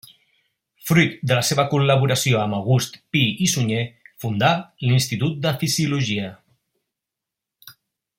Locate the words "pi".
3.17-3.21